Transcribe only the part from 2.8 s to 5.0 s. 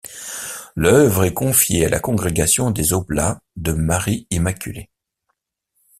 oblats de Marie-Immaculée.